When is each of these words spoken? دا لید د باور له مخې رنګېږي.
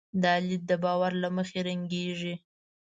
دا 0.23 0.33
لید 0.47 0.63
د 0.67 0.71
باور 0.83 1.11
له 1.23 1.29
مخې 1.37 1.59
رنګېږي. 1.67 2.33